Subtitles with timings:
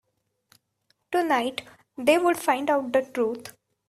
[1.11, 1.61] Tonight,
[1.95, 3.55] they would find out the truth.